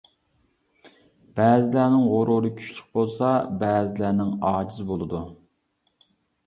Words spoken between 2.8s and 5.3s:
بولسا، بەزىلەرنىڭ ئاجىز بولىدۇ.